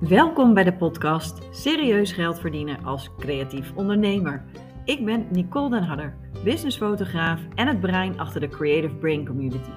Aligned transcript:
Welkom 0.00 0.54
bij 0.54 0.64
de 0.64 0.72
podcast 0.72 1.38
Serieus 1.50 2.12
geld 2.12 2.40
verdienen 2.40 2.84
als 2.84 3.10
creatief 3.18 3.72
ondernemer. 3.74 4.44
Ik 4.84 5.04
ben 5.04 5.26
Nicole 5.30 5.70
den 5.70 5.82
Hadder, 5.82 6.16
businessfotograaf 6.44 7.40
en 7.54 7.66
het 7.66 7.80
brein 7.80 8.18
achter 8.18 8.40
de 8.40 8.48
Creative 8.48 8.94
Brain 8.94 9.26
Community. 9.26 9.70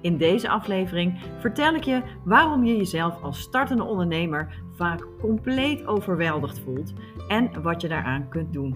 In 0.00 0.16
deze 0.16 0.48
aflevering 0.48 1.20
vertel 1.38 1.74
ik 1.74 1.84
je 1.84 2.02
waarom 2.24 2.64
je 2.64 2.76
jezelf 2.76 3.22
als 3.22 3.40
startende 3.40 3.84
ondernemer 3.84 4.62
vaak 4.76 5.06
compleet 5.20 5.86
overweldigd 5.86 6.58
voelt 6.58 6.92
en 7.28 7.62
wat 7.62 7.80
je 7.80 7.88
daaraan 7.88 8.28
kunt 8.28 8.52
doen. 8.52 8.74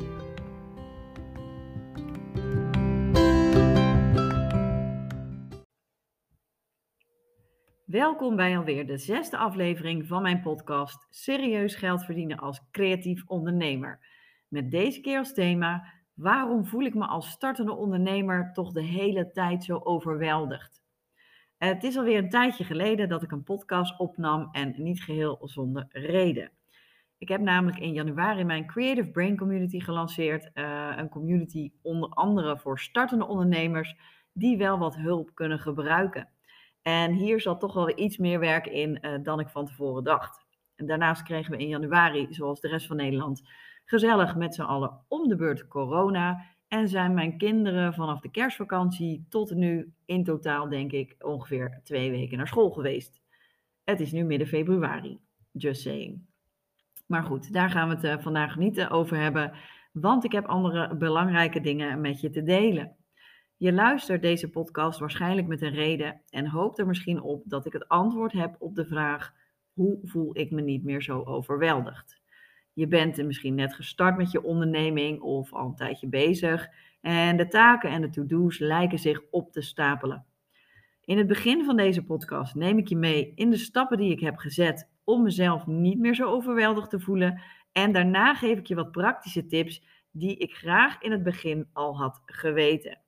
Welkom 7.89 8.37
bij 8.37 8.57
alweer 8.57 8.87
de 8.87 8.99
zesde 8.99 9.37
aflevering 9.37 10.07
van 10.07 10.23
mijn 10.23 10.41
podcast 10.41 11.07
Serieus 11.11 11.75
geld 11.75 12.05
verdienen 12.05 12.39
als 12.39 12.61
creatief 12.71 13.25
ondernemer. 13.27 14.01
Met 14.49 14.71
deze 14.71 15.01
keer 15.01 15.19
als 15.19 15.35
thema: 15.35 15.93
waarom 16.15 16.67
voel 16.67 16.81
ik 16.81 16.95
me 16.95 17.07
als 17.07 17.31
startende 17.31 17.73
ondernemer 17.73 18.53
toch 18.53 18.73
de 18.73 18.83
hele 18.83 19.31
tijd 19.31 19.65
zo 19.65 19.81
overweldigd? 19.83 20.83
Het 21.57 21.85
is 21.85 21.97
alweer 21.97 22.19
een 22.19 22.29
tijdje 22.29 22.65
geleden 22.65 23.09
dat 23.09 23.23
ik 23.23 23.31
een 23.31 23.43
podcast 23.43 23.99
opnam 23.99 24.49
en 24.53 24.75
niet 24.77 25.03
geheel 25.03 25.39
zonder 25.43 25.87
reden. 25.91 26.51
Ik 27.19 27.29
heb 27.29 27.41
namelijk 27.41 27.79
in 27.79 27.93
januari 27.93 28.45
mijn 28.45 28.67
Creative 28.67 29.11
Brain 29.11 29.37
Community 29.37 29.81
gelanceerd. 29.81 30.51
Uh, 30.55 30.93
een 30.97 31.09
community 31.09 31.73
onder 31.83 32.09
andere 32.09 32.59
voor 32.59 32.79
startende 32.79 33.27
ondernemers 33.27 33.97
die 34.33 34.59
wel 34.59 34.79
wat 34.79 34.97
hulp 34.97 35.35
kunnen 35.35 35.59
gebruiken. 35.59 36.29
En 36.83 37.13
hier 37.13 37.41
zat 37.41 37.61
toch 37.61 37.75
wel 37.75 37.99
iets 37.99 38.17
meer 38.17 38.39
werk 38.39 38.67
in 38.67 38.99
uh, 39.03 39.15
dan 39.23 39.41
ik 39.41 39.49
van 39.49 39.67
tevoren 39.67 40.05
dacht. 40.05 40.47
En 40.77 40.87
daarnaast 40.87 41.23
kregen 41.23 41.51
we 41.51 41.59
in 41.59 41.69
januari, 41.69 42.27
zoals 42.31 42.61
de 42.61 42.69
rest 42.69 42.87
van 42.87 42.97
Nederland, 42.97 43.43
gezellig 43.85 44.37
met 44.37 44.55
z'n 44.55 44.63
allen 44.63 45.05
om 45.09 45.29
de 45.29 45.37
beurt 45.37 45.69
corona. 45.69 46.45
En 46.69 46.89
zijn 46.89 47.15
mijn 47.15 47.39
kinderen 47.39 47.95
vanaf 47.95 48.21
de 48.21 48.31
kerstvakantie 48.31 49.27
tot 49.29 49.55
nu 49.55 49.93
in 50.05 50.25
totaal, 50.25 50.69
denk 50.69 50.93
ik, 50.93 51.17
ongeveer 51.19 51.81
twee 51.85 52.11
weken 52.11 52.37
naar 52.37 52.49
school 52.49 52.71
geweest. 52.71 53.21
Het 53.85 54.01
is 54.01 54.13
nu 54.13 54.25
midden 54.25 54.49
februari, 54.49 55.19
just 55.53 55.83
saying. 55.83 56.27
Maar 57.07 57.23
goed, 57.23 57.53
daar 57.53 57.71
gaan 57.71 57.89
we 57.89 57.95
het 57.95 58.05
uh, 58.05 58.23
vandaag 58.23 58.57
niet 58.57 58.87
over 58.87 59.17
hebben, 59.17 59.53
want 59.93 60.25
ik 60.25 60.33
heb 60.33 60.47
andere 60.47 60.97
belangrijke 60.97 61.61
dingen 61.61 62.01
met 62.01 62.21
je 62.21 62.31
te 62.31 62.43
delen. 62.43 62.97
Je 63.59 63.73
luistert 63.73 64.23
deze 64.23 64.51
podcast 64.51 64.99
waarschijnlijk 64.99 65.47
met 65.47 65.63
een 65.63 65.75
reden 65.75 66.21
en 66.31 66.47
hoopt 66.47 66.79
er 66.79 66.87
misschien 66.87 67.21
op 67.21 67.43
dat 67.45 67.67
ik 67.67 67.73
het 67.73 67.89
antwoord 67.89 68.33
heb 68.33 68.57
op 68.59 68.75
de 68.75 68.87
vraag: 68.87 69.35
hoe 69.73 69.99
voel 70.03 70.39
ik 70.39 70.51
me 70.51 70.61
niet 70.61 70.85
meer 70.85 71.03
zo 71.03 71.23
overweldigd? 71.23 72.21
Je 72.73 72.89
bent 72.89 73.25
misschien 73.25 73.55
net 73.55 73.75
gestart 73.75 74.17
met 74.17 74.31
je 74.31 74.43
onderneming 74.43 75.21
of 75.21 75.53
al 75.53 75.67
een 75.67 75.75
tijdje 75.75 76.09
bezig 76.09 76.69
en 77.01 77.37
de 77.37 77.49
taken 77.49 77.91
en 77.91 78.01
de 78.01 78.11
to-do's 78.11 78.59
lijken 78.59 78.99
zich 78.99 79.23
op 79.31 79.53
te 79.53 79.63
stapelen. 79.63 80.25
In 81.05 81.19
het 81.19 81.27
begin 81.27 81.65
van 81.65 81.77
deze 81.77 82.05
podcast 82.05 82.55
neem 82.55 82.79
ik 82.79 82.89
je 82.89 82.97
mee 82.97 83.33
in 83.35 83.51
de 83.51 83.57
stappen 83.57 83.99
die 83.99 84.13
ik 84.13 84.21
heb 84.21 84.37
gezet 84.37 84.91
om 85.05 85.23
mezelf 85.23 85.67
niet 85.67 85.99
meer 85.99 86.15
zo 86.15 86.31
overweldigd 86.31 86.91
te 86.91 87.01
voelen 87.01 87.43
en 87.73 87.93
daarna 87.93 88.35
geef 88.35 88.59
ik 88.59 88.67
je 88.67 88.75
wat 88.75 88.93
praktische 88.93 89.47
tips 89.47 89.83
die 90.11 90.37
ik 90.37 90.55
graag 90.55 91.01
in 91.01 91.11
het 91.11 91.23
begin 91.23 91.69
al 91.73 91.97
had 91.97 92.23
geweten. 92.27 92.99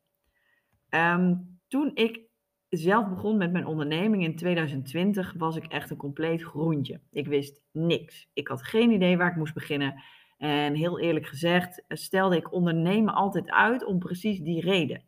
Ehm, 0.91 1.35
toen 1.69 1.91
ik 1.95 2.21
zelf 2.69 3.09
begon 3.09 3.37
met 3.37 3.53
mijn 3.53 3.67
onderneming 3.67 4.25
in 4.25 4.37
2020, 4.37 5.35
was 5.37 5.57
ik 5.57 5.65
echt 5.65 5.91
een 5.91 5.97
compleet 5.97 6.43
groentje. 6.43 7.01
Ik 7.11 7.27
wist 7.27 7.63
niks. 7.73 8.29
Ik 8.33 8.49
had 8.49 8.63
geen 8.63 8.91
idee 8.91 9.17
waar 9.17 9.31
ik 9.31 9.37
moest 9.37 9.55
beginnen. 9.55 10.03
En 10.39 10.75
heel 10.75 11.01
eerlijk 11.01 11.27
gezegd, 11.27 11.85
stelde 11.89 12.37
ik 12.37 12.53
ondernemen 12.53 13.15
altijd 13.15 13.51
uit 13.51 13.85
om 13.85 13.99
precies 13.99 14.41
die 14.41 14.61
reden. 14.61 15.05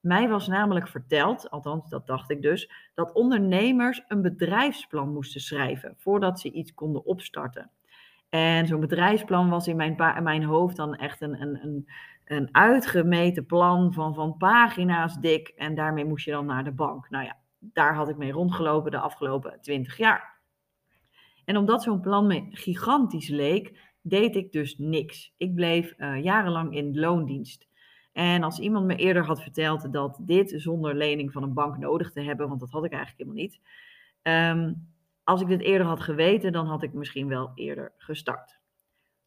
Mij 0.00 0.28
was 0.28 0.46
namelijk 0.46 0.88
verteld, 0.88 1.50
althans 1.50 1.90
dat 1.90 2.06
dacht 2.06 2.30
ik 2.30 2.42
dus, 2.42 2.70
dat 2.94 3.12
ondernemers 3.12 4.02
een 4.08 4.22
bedrijfsplan 4.22 5.12
moesten 5.12 5.40
schrijven 5.40 5.94
voordat 5.96 6.40
ze 6.40 6.52
iets 6.52 6.74
konden 6.74 7.04
opstarten. 7.04 7.70
En 8.28 8.66
zo'n 8.66 8.80
bedrijfsplan 8.80 9.48
was 9.48 9.68
in 9.68 9.76
mijn, 9.76 9.94
mijn 10.22 10.44
hoofd 10.44 10.76
dan 10.76 10.94
echt 10.94 11.20
een, 11.20 11.40
een, 11.42 11.64
een 11.64 11.88
een 12.26 12.48
uitgemeten 12.52 13.46
plan 13.46 13.92
van, 13.92 14.14
van 14.14 14.36
pagina's 14.36 15.18
dik. 15.18 15.48
En 15.48 15.74
daarmee 15.74 16.04
moest 16.04 16.24
je 16.24 16.30
dan 16.30 16.46
naar 16.46 16.64
de 16.64 16.72
bank. 16.72 17.10
Nou 17.10 17.24
ja, 17.24 17.38
daar 17.58 17.94
had 17.94 18.08
ik 18.08 18.16
mee 18.16 18.32
rondgelopen 18.32 18.90
de 18.90 18.98
afgelopen 18.98 19.58
20 19.60 19.96
jaar. 19.96 20.40
En 21.44 21.56
omdat 21.56 21.82
zo'n 21.82 22.00
plan 22.00 22.26
me 22.26 22.46
gigantisch 22.50 23.28
leek, 23.28 23.94
deed 24.02 24.36
ik 24.36 24.52
dus 24.52 24.78
niks. 24.78 25.34
Ik 25.36 25.54
bleef 25.54 25.94
uh, 25.98 26.22
jarenlang 26.22 26.74
in 26.74 26.98
loondienst. 26.98 27.68
En 28.12 28.42
als 28.42 28.58
iemand 28.58 28.86
me 28.86 28.96
eerder 28.96 29.24
had 29.24 29.42
verteld 29.42 29.92
dat 29.92 30.18
dit 30.20 30.52
zonder 30.56 30.94
lening 30.94 31.32
van 31.32 31.42
een 31.42 31.54
bank 31.54 31.78
nodig 31.78 32.12
te 32.12 32.20
hebben, 32.20 32.48
want 32.48 32.60
dat 32.60 32.70
had 32.70 32.84
ik 32.84 32.92
eigenlijk 32.92 33.20
helemaal 33.22 33.42
niet. 33.42 33.60
Um, 34.22 34.88
als 35.24 35.40
ik 35.40 35.48
dit 35.48 35.60
eerder 35.60 35.86
had 35.86 36.00
geweten, 36.00 36.52
dan 36.52 36.66
had 36.66 36.82
ik 36.82 36.92
misschien 36.92 37.28
wel 37.28 37.50
eerder 37.54 37.92
gestart. 37.96 38.55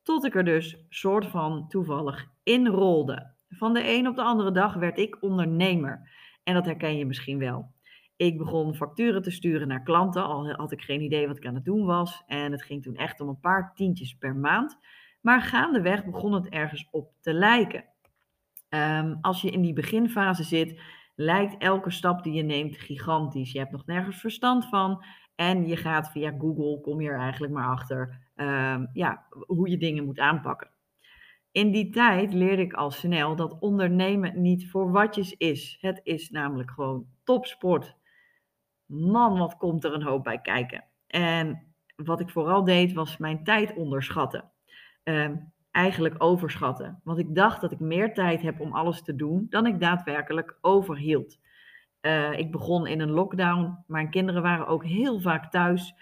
Tot 0.04 0.26
ik 0.26 0.36
er 0.36 0.46
dus 0.46 0.86
soort 0.90 1.26
van 1.26 1.68
toevallig 1.68 2.28
in 2.44 2.68
rolde. 2.68 3.34
Van 3.50 3.74
de 3.74 3.90
een 3.90 4.08
op 4.08 4.16
de 4.16 4.22
andere 4.22 4.52
dag 4.52 4.74
werd 4.74 4.98
ik 4.98 5.22
ondernemer. 5.22 6.10
En 6.44 6.54
dat 6.54 6.66
herken 6.66 6.98
je 6.98 7.06
misschien 7.06 7.40
wel. 7.40 7.72
Ik 8.16 8.38
begon 8.38 8.76
facturen 8.76 9.22
te 9.22 9.32
sturen 9.32 9.68
naar 9.68 9.84
klanten, 9.84 10.24
al 10.24 10.52
had 10.52 10.72
ik 10.72 10.82
geen 10.82 11.02
idee 11.02 11.28
wat 11.28 11.38
ik 11.38 11.46
aan 11.46 11.56
het 11.56 11.66
doen 11.66 11.86
was. 11.86 12.24
En 12.28 12.52
het 12.52 12.64
ging 12.64 12.84
toen 12.84 12.96
echt 12.96 13.20
om 13.20 13.28
een 13.28 13.40
paar 13.40 13.74
tientjes 13.76 14.14
per 14.14 14.36
maand. 14.36 14.78
Maar 15.22 15.42
gaandeweg 15.42 16.06
begon 16.06 16.34
het 16.34 16.50
ergens 16.50 16.88
op 16.92 17.12
te 17.22 17.34
lijken. 17.34 17.86
Um, 18.70 19.18
als 19.22 19.42
je 19.42 19.52
in 19.52 19.62
die 19.62 19.74
beginfase 19.74 20.44
zit, 20.44 20.82
lijkt 21.20 21.58
elke 21.58 21.92
stap 21.92 22.24
die 22.24 22.34
je 22.34 22.44
neemt 22.44 22.78
gigantisch. 22.78 23.52
Je 23.52 23.60
hebt 23.60 23.72
nog 23.72 23.86
nergens 23.86 24.20
verstand 24.20 24.66
van. 24.66 25.04
En 25.36 25.68
je 25.68 25.78
gaat 25.78 26.12
via 26.12 26.34
Google, 26.38 26.82
kom 26.82 27.02
je 27.02 27.10
er 27.10 27.20
eigenlijk 27.20 27.54
maar 27.54 27.70
achter 27.70 28.30
Ehm, 28.40 28.86
ja, 28.94 29.26
hoe 29.48 29.70
je 29.70 29.78
dingen 29.78 30.06
moet 30.06 30.20
aanpakken. 30.20 30.70
In 31.52 31.72
die 31.72 31.90
tijd 31.90 32.34
leerde 32.34 32.62
ik 32.62 32.74
al 32.74 32.92
snel 32.92 33.36
dat 33.36 33.60
ondernemen 33.60 34.42
niet 34.42 34.70
voor 34.70 34.92
watjes 34.92 35.34
is. 35.34 35.78
Het 35.82 36.00
is 36.04 36.30
namelijk 36.30 36.72
gewoon 36.72 37.06
topsport. 37.24 37.96
Man, 38.86 39.38
wat 39.38 39.58
komt 39.58 39.84
er 39.84 39.94
een 39.94 40.04
hoop 40.04 40.24
bij 40.24 40.42
kijken. 40.42 40.84
En 41.08 41.74
wat 41.96 42.20
ik 42.20 42.30
vooral 42.30 42.64
deed, 42.64 42.94
was 42.94 43.18
mijn 43.18 43.44
tijd 43.44 43.74
onderschatten. 43.76 44.52
Uh, 45.04 45.30
eigenlijk 45.72 46.16
overschatten. 46.18 47.02
Want 47.04 47.20
ik 47.20 47.36
dacht 47.36 47.62
dat 47.62 47.72
ik 47.72 47.80
meer 47.80 48.14
tijd 48.14 48.42
heb 48.42 48.60
om 48.60 48.74
alles 48.74 49.02
te 49.02 49.16
doen 49.16 49.48
dan 49.50 49.66
ik 49.66 49.80
daadwerkelijk 49.80 50.58
overhield. 50.62 51.40
Uh, 52.02 52.38
ik 52.38 52.52
begon 52.52 52.88
in 52.88 53.00
een 53.00 53.12
lockdown. 53.12 53.84
Mijn 53.88 54.10
kinderen 54.10 54.42
waren 54.42 54.68
ook 54.68 54.86
heel 54.86 55.20
vaak 55.20 55.52
thuis. 55.52 55.94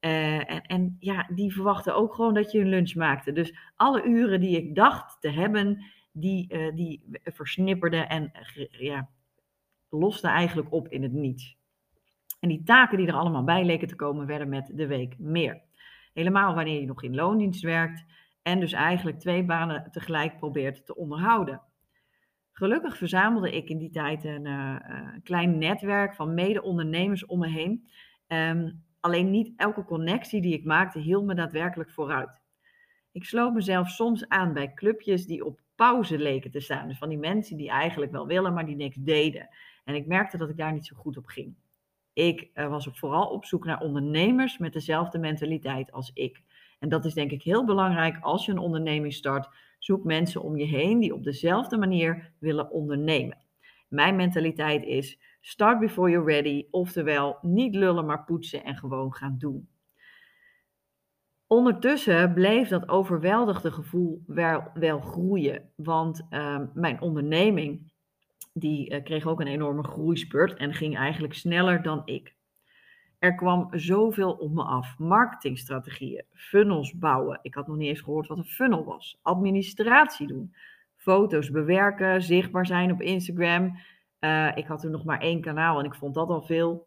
Uh, 0.00 0.50
en, 0.50 0.62
en, 0.62 0.96
ja, 0.98 1.26
die 1.34 1.52
verwachten 1.52 1.94
ook 1.94 2.14
gewoon 2.14 2.34
dat 2.34 2.52
je 2.52 2.60
een 2.60 2.68
lunch 2.68 2.94
maakte. 2.94 3.32
Dus 3.32 3.54
alle 3.76 4.04
uren 4.04 4.40
die 4.40 4.56
ik 4.56 4.74
dacht 4.74 5.20
te 5.20 5.30
hebben, 5.30 5.84
die, 6.12 6.54
uh, 6.54 6.74
die 6.74 7.04
versnipperden 7.24 8.08
en 8.08 8.32
ja, 8.70 9.08
losten 9.88 10.30
eigenlijk 10.30 10.72
op 10.72 10.88
in 10.88 11.02
het 11.02 11.12
niets. 11.12 11.58
En 12.40 12.48
die 12.48 12.62
taken 12.62 12.98
die 12.98 13.06
er 13.06 13.14
allemaal 13.14 13.44
bij 13.44 13.64
leken 13.64 13.88
te 13.88 13.96
komen, 13.96 14.26
werden 14.26 14.48
met 14.48 14.70
de 14.74 14.86
week 14.86 15.18
meer. 15.18 15.60
Helemaal 16.12 16.54
wanneer 16.54 16.80
je 16.80 16.86
nog 16.86 17.02
in 17.02 17.14
loondienst 17.14 17.62
werkt 17.62 18.04
en 18.50 18.60
dus 18.60 18.72
eigenlijk 18.72 19.18
twee 19.18 19.44
banen 19.44 19.90
tegelijk 19.90 20.36
probeert 20.36 20.86
te 20.86 20.96
onderhouden. 20.96 21.62
Gelukkig 22.52 22.96
verzamelde 22.96 23.52
ik 23.52 23.68
in 23.68 23.78
die 23.78 23.90
tijd 23.90 24.24
een, 24.24 24.46
een 24.46 25.22
klein 25.22 25.58
netwerk 25.58 26.14
van 26.14 26.34
mede-ondernemers 26.34 27.26
om 27.26 27.38
me 27.38 27.48
heen. 27.48 27.88
Um, 28.26 28.88
Alleen 29.00 29.30
niet 29.30 29.52
elke 29.56 29.84
connectie 29.84 30.42
die 30.42 30.52
ik 30.52 30.64
maakte 30.64 30.98
hield 30.98 31.24
me 31.24 31.34
daadwerkelijk 31.34 31.90
vooruit. 31.90 32.40
Ik 33.12 33.24
sloot 33.24 33.54
mezelf 33.54 33.88
soms 33.88 34.28
aan 34.28 34.52
bij 34.52 34.74
clubjes 34.74 35.26
die 35.26 35.44
op 35.44 35.60
pauze 35.74 36.18
leken 36.18 36.50
te 36.50 36.60
staan. 36.60 36.88
Dus 36.88 36.98
van 36.98 37.08
die 37.08 37.18
mensen 37.18 37.56
die 37.56 37.70
eigenlijk 37.70 38.12
wel 38.12 38.26
willen, 38.26 38.54
maar 38.54 38.66
die 38.66 38.76
niks 38.76 38.96
deden. 38.96 39.48
En 39.84 39.94
ik 39.94 40.06
merkte 40.06 40.36
dat 40.36 40.50
ik 40.50 40.56
daar 40.56 40.72
niet 40.72 40.86
zo 40.86 40.96
goed 40.96 41.16
op 41.16 41.26
ging. 41.26 41.54
Ik 42.12 42.50
uh, 42.54 42.68
was 42.68 42.88
vooral 42.92 43.26
op 43.26 43.44
zoek 43.44 43.64
naar 43.64 43.80
ondernemers 43.80 44.58
met 44.58 44.72
dezelfde 44.72 45.18
mentaliteit 45.18 45.92
als 45.92 46.10
ik. 46.14 46.42
En 46.80 46.88
dat 46.88 47.04
is 47.04 47.14
denk 47.14 47.30
ik 47.30 47.42
heel 47.42 47.64
belangrijk 47.64 48.18
als 48.20 48.44
je 48.44 48.52
een 48.52 48.58
onderneming 48.58 49.14
start. 49.14 49.48
Zoek 49.78 50.04
mensen 50.04 50.42
om 50.42 50.56
je 50.56 50.66
heen 50.66 50.98
die 50.98 51.14
op 51.14 51.24
dezelfde 51.24 51.76
manier 51.76 52.32
willen 52.38 52.70
ondernemen. 52.70 53.38
Mijn 53.88 54.16
mentaliteit 54.16 54.84
is 54.84 55.18
Start 55.40 55.80
before 55.80 56.10
you're 56.10 56.32
ready, 56.32 56.66
oftewel 56.70 57.38
niet 57.42 57.74
lullen 57.74 58.06
maar 58.06 58.24
poetsen 58.24 58.64
en 58.64 58.76
gewoon 58.76 59.14
gaan 59.14 59.38
doen. 59.38 59.68
Ondertussen 61.46 62.34
bleef 62.34 62.68
dat 62.68 62.88
overweldigde 62.88 63.72
gevoel 63.72 64.22
wel, 64.26 65.00
groeien, 65.00 65.70
want 65.76 66.26
uh, 66.30 66.60
mijn 66.74 67.00
onderneming 67.00 67.92
die 68.52 68.90
uh, 68.90 69.02
kreeg 69.02 69.26
ook 69.26 69.40
een 69.40 69.46
enorme 69.46 69.82
groeispurt 69.82 70.54
en 70.54 70.74
ging 70.74 70.96
eigenlijk 70.96 71.34
sneller 71.34 71.82
dan 71.82 72.02
ik. 72.04 72.34
Er 73.20 73.34
kwam 73.34 73.68
zoveel 73.70 74.32
op 74.32 74.52
me 74.52 74.62
af. 74.62 74.98
Marketingstrategieën, 74.98 76.24
funnels 76.32 76.98
bouwen. 76.98 77.38
Ik 77.42 77.54
had 77.54 77.66
nog 77.66 77.76
niet 77.76 77.88
eens 77.88 78.00
gehoord 78.00 78.26
wat 78.26 78.38
een 78.38 78.44
funnel 78.44 78.84
was. 78.84 79.18
Administratie 79.22 80.26
doen. 80.26 80.54
Foto's 80.96 81.50
bewerken, 81.50 82.22
zichtbaar 82.22 82.66
zijn 82.66 82.92
op 82.92 83.00
Instagram. 83.00 83.78
Uh, 84.20 84.56
ik 84.56 84.66
had 84.66 84.80
toen 84.80 84.90
nog 84.90 85.04
maar 85.04 85.20
één 85.20 85.40
kanaal 85.40 85.78
en 85.78 85.84
ik 85.84 85.94
vond 85.94 86.14
dat 86.14 86.28
al 86.28 86.42
veel. 86.42 86.86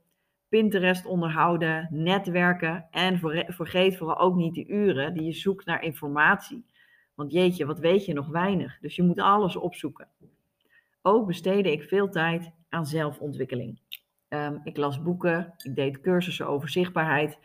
Pinterest 0.49 1.05
onderhouden, 1.05 1.87
netwerken 1.91 2.87
en 2.91 3.19
vergeet 3.47 3.97
vooral 3.97 4.17
ook 4.17 4.35
niet 4.35 4.53
de 4.53 4.67
uren 4.67 5.13
die 5.13 5.23
je 5.23 5.33
zoekt 5.33 5.65
naar 5.65 5.83
informatie. 5.83 6.65
Want 7.13 7.31
jeetje, 7.31 7.65
wat 7.65 7.79
weet 7.79 8.05
je 8.05 8.13
nog 8.13 8.27
weinig. 8.27 8.77
Dus 8.79 8.95
je 8.95 9.03
moet 9.03 9.19
alles 9.19 9.55
opzoeken. 9.55 10.07
Ook 11.01 11.27
besteedde 11.27 11.71
ik 11.71 11.83
veel 11.83 12.09
tijd 12.09 12.51
aan 12.69 12.85
zelfontwikkeling. 12.85 13.79
Um, 14.33 14.61
ik 14.63 14.77
las 14.77 15.01
boeken, 15.01 15.53
ik 15.57 15.75
deed 15.75 16.01
cursussen 16.01 16.47
over 16.47 16.69
zichtbaarheid 16.69 17.39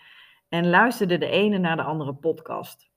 en 0.49 0.69
luisterde 0.69 1.19
de 1.19 1.27
ene 1.27 1.59
naar 1.59 1.77
de 1.77 1.83
andere 1.83 2.15
podcast. 2.15 2.91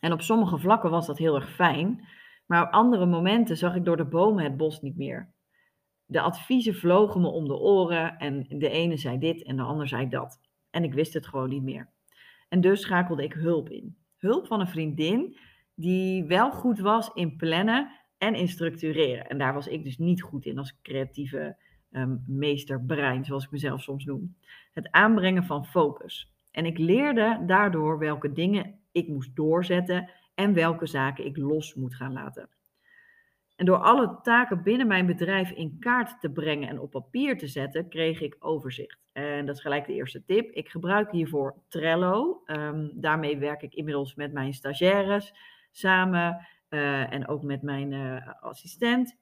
En 0.00 0.12
op 0.12 0.22
sommige 0.22 0.58
vlakken 0.58 0.90
was 0.90 1.06
dat 1.06 1.18
heel 1.18 1.34
erg 1.34 1.54
fijn, 1.54 2.08
maar 2.46 2.62
op 2.62 2.72
andere 2.72 3.06
momenten 3.06 3.56
zag 3.56 3.74
ik 3.74 3.84
door 3.84 3.96
de 3.96 4.04
bomen 4.04 4.44
het 4.44 4.56
bos 4.56 4.80
niet 4.80 4.96
meer. 4.96 5.32
De 6.04 6.20
adviezen 6.20 6.74
vlogen 6.74 7.20
me 7.20 7.28
om 7.28 7.48
de 7.48 7.56
oren 7.56 8.18
en 8.18 8.46
de 8.48 8.68
ene 8.68 8.96
zei 8.96 9.18
dit 9.18 9.42
en 9.42 9.56
de 9.56 9.62
ander 9.62 9.88
zei 9.88 10.08
dat. 10.08 10.40
En 10.70 10.84
ik 10.84 10.94
wist 10.94 11.14
het 11.14 11.26
gewoon 11.26 11.48
niet 11.48 11.62
meer. 11.62 11.92
En 12.48 12.60
dus 12.60 12.80
schakelde 12.80 13.22
ik 13.22 13.32
hulp 13.32 13.68
in. 13.68 13.96
Hulp 14.16 14.46
van 14.46 14.60
een 14.60 14.68
vriendin 14.68 15.38
die 15.74 16.24
wel 16.24 16.50
goed 16.50 16.78
was 16.78 17.10
in 17.12 17.36
plannen 17.36 17.90
en 18.18 18.34
in 18.34 18.48
structureren. 18.48 19.28
En 19.28 19.38
daar 19.38 19.54
was 19.54 19.66
ik 19.66 19.84
dus 19.84 19.98
niet 19.98 20.22
goed 20.22 20.44
in 20.44 20.58
als 20.58 20.80
creatieve 20.82 21.56
um, 21.96 22.24
meesterbrein, 22.26 23.24
zoals 23.24 23.44
ik 23.44 23.50
mezelf 23.50 23.82
soms 23.82 24.04
noem. 24.04 24.36
Het 24.72 24.90
aanbrengen 24.90 25.44
van 25.44 25.66
focus. 25.66 26.32
En 26.50 26.66
ik 26.66 26.78
leerde 26.78 27.42
daardoor 27.46 27.98
welke 27.98 28.32
dingen 28.32 28.78
ik 28.92 29.08
moest 29.08 29.36
doorzetten 29.36 30.10
en 30.34 30.54
welke 30.54 30.86
zaken 30.86 31.24
ik 31.24 31.36
los 31.36 31.74
moet 31.74 31.94
gaan 31.94 32.12
laten. 32.12 32.48
En 33.56 33.66
door 33.66 33.78
alle 33.78 34.18
taken 34.22 34.62
binnen 34.62 34.86
mijn 34.86 35.06
bedrijf 35.06 35.50
in 35.50 35.78
kaart 35.78 36.20
te 36.20 36.30
brengen 36.30 36.68
en 36.68 36.80
op 36.80 36.90
papier 36.90 37.38
te 37.38 37.46
zetten, 37.46 37.88
kreeg 37.88 38.20
ik 38.20 38.36
overzicht. 38.38 38.98
En 39.12 39.46
dat 39.46 39.54
is 39.56 39.62
gelijk 39.62 39.86
de 39.86 39.92
eerste 39.92 40.24
tip. 40.24 40.50
Ik 40.50 40.68
gebruik 40.68 41.10
hiervoor 41.10 41.54
Trello. 41.68 42.42
Um, 42.46 42.90
daarmee 42.94 43.38
werk 43.38 43.62
ik 43.62 43.74
inmiddels 43.74 44.14
met 44.14 44.32
mijn 44.32 44.54
stagiaires 44.54 45.34
samen 45.70 46.46
uh, 46.70 47.12
en 47.12 47.28
ook 47.28 47.42
met 47.42 47.62
mijn 47.62 47.92
uh, 47.92 48.28
assistent. 48.40 49.16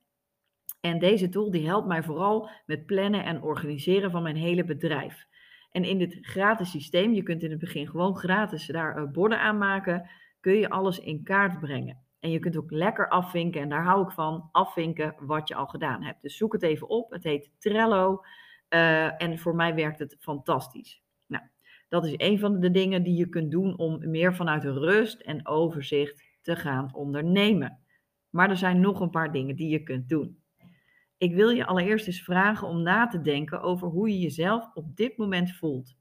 En 0.83 0.99
deze 0.99 1.29
tool 1.29 1.51
die 1.51 1.67
helpt 1.67 1.87
mij 1.87 2.03
vooral 2.03 2.51
met 2.67 2.87
plannen 2.87 3.25
en 3.25 3.43
organiseren 3.43 4.11
van 4.11 4.23
mijn 4.23 4.37
hele 4.37 4.65
bedrijf. 4.65 5.27
En 5.71 5.85
in 5.85 5.99
dit 5.99 6.19
gratis 6.21 6.71
systeem, 6.71 7.13
je 7.13 7.23
kunt 7.23 7.43
in 7.43 7.51
het 7.51 7.61
begin 7.61 7.89
gewoon 7.89 8.17
gratis 8.17 8.67
daar 8.67 8.99
uh, 8.99 9.11
borden 9.11 9.41
aan 9.41 9.59
maken, 9.59 10.11
kun 10.41 10.55
je 10.55 10.71
alles 10.71 10.99
in 10.99 11.23
kaart 11.23 11.61
brengen. 11.61 11.99
En 12.21 12.31
je 12.31 12.39
kunt 12.39 12.57
ook 12.57 12.71
lekker 12.71 13.09
afvinken, 13.09 13.61
en 13.61 13.69
daar 13.69 13.85
hou 13.85 14.05
ik 14.05 14.11
van, 14.11 14.49
afvinken 14.53 15.15
wat 15.19 15.49
je 15.49 15.55
al 15.55 15.67
gedaan 15.67 16.03
hebt. 16.03 16.23
Dus 16.23 16.37
zoek 16.37 16.53
het 16.53 16.63
even 16.63 16.89
op, 16.89 17.11
het 17.11 17.25
heet 17.25 17.51
Trello 17.59 18.23
uh, 18.69 19.23
en 19.23 19.39
voor 19.39 19.55
mij 19.55 19.75
werkt 19.75 19.99
het 19.99 20.17
fantastisch. 20.21 21.03
Nou, 21.27 21.45
dat 21.89 22.05
is 22.05 22.15
een 22.17 22.39
van 22.39 22.61
de 22.61 22.71
dingen 22.71 23.03
die 23.03 23.17
je 23.17 23.29
kunt 23.29 23.51
doen 23.51 23.79
om 23.79 24.11
meer 24.11 24.35
vanuit 24.35 24.65
rust 24.65 25.21
en 25.21 25.47
overzicht 25.47 26.25
te 26.41 26.57
gaan 26.57 26.95
ondernemen. 26.95 27.79
Maar 28.31 28.51
er 28.51 28.57
zijn 28.57 28.81
nog 28.81 29.01
een 29.01 29.11
paar 29.11 29.33
dingen 29.33 29.57
die 29.57 29.69
je 29.69 29.83
kunt 29.83 30.09
doen. 30.09 30.42
Ik 31.23 31.35
wil 31.35 31.49
je 31.49 31.67
allereerst 31.67 32.07
eens 32.07 32.23
vragen 32.23 32.69
om 32.69 32.83
na 32.83 33.07
te 33.07 33.21
denken 33.21 33.61
over 33.61 33.89
hoe 33.89 34.09
je 34.09 34.19
jezelf 34.19 34.71
op 34.75 34.97
dit 34.97 35.17
moment 35.17 35.53
voelt. 35.53 35.97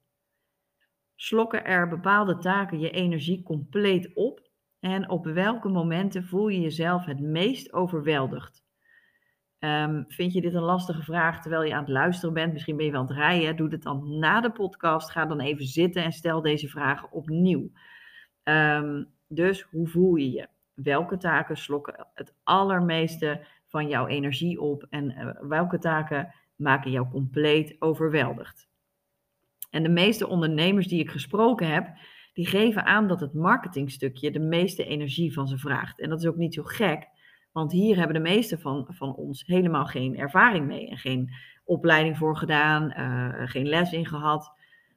Slokken 1.15 1.65
er 1.65 1.87
bepaalde 1.87 2.37
taken 2.37 2.79
je 2.79 2.89
energie 2.89 3.43
compleet 3.43 4.11
op? 4.13 4.49
En 4.79 5.09
op 5.09 5.25
welke 5.25 5.69
momenten 5.69 6.23
voel 6.23 6.47
je 6.47 6.59
jezelf 6.59 7.05
het 7.05 7.19
meest 7.19 7.73
overweldigd? 7.73 8.63
Um, 9.59 10.05
vind 10.07 10.33
je 10.33 10.41
dit 10.41 10.53
een 10.53 10.61
lastige 10.61 11.03
vraag 11.03 11.41
terwijl 11.41 11.63
je 11.63 11.73
aan 11.73 11.83
het 11.83 11.89
luisteren 11.89 12.33
bent? 12.33 12.53
Misschien 12.53 12.75
ben 12.75 12.85
je 12.85 12.91
wel 12.91 13.01
aan 13.01 13.07
het 13.07 13.17
rijden. 13.17 13.55
Doe 13.55 13.69
het 13.69 13.83
dan 13.83 14.19
na 14.19 14.41
de 14.41 14.51
podcast. 14.51 15.11
Ga 15.11 15.25
dan 15.25 15.39
even 15.39 15.65
zitten 15.65 16.03
en 16.03 16.11
stel 16.11 16.41
deze 16.41 16.67
vragen 16.67 17.11
opnieuw. 17.11 17.71
Um, 18.43 19.11
dus 19.27 19.61
hoe 19.61 19.87
voel 19.87 20.15
je 20.15 20.31
je? 20.31 20.47
Welke 20.73 21.17
taken 21.17 21.57
slokken 21.57 22.07
het 22.13 22.35
allermeeste 22.43 23.45
van 23.71 23.87
jouw 23.87 24.07
energie 24.07 24.61
op 24.61 24.85
en 24.89 25.11
uh, 25.11 25.49
welke 25.49 25.79
taken 25.79 26.33
maken 26.55 26.91
jou 26.91 27.09
compleet 27.09 27.75
overweldigd? 27.79 28.69
En 29.69 29.83
de 29.83 29.89
meeste 29.89 30.27
ondernemers 30.27 30.87
die 30.87 30.99
ik 30.99 31.09
gesproken 31.09 31.67
heb, 31.67 31.87
die 32.33 32.47
geven 32.47 32.85
aan 32.85 33.07
dat 33.07 33.19
het 33.19 33.33
marketingstukje 33.33 34.31
de 34.31 34.39
meeste 34.39 34.85
energie 34.85 35.33
van 35.33 35.47
ze 35.47 35.57
vraagt. 35.57 35.99
En 35.99 36.09
dat 36.09 36.19
is 36.19 36.27
ook 36.27 36.35
niet 36.35 36.53
zo 36.53 36.63
gek, 36.63 37.07
want 37.51 37.71
hier 37.71 37.97
hebben 37.97 38.15
de 38.15 38.29
meeste 38.29 38.59
van, 38.59 38.87
van 38.89 39.15
ons 39.15 39.45
helemaal 39.45 39.85
geen 39.85 40.17
ervaring 40.17 40.65
mee 40.65 40.89
en 40.89 40.97
geen 40.97 41.29
opleiding 41.63 42.17
voor 42.17 42.37
gedaan, 42.37 42.93
uh, 42.97 43.49
geen 43.49 43.67
les 43.67 43.91
in 43.91 44.05
gehad. 44.05 44.53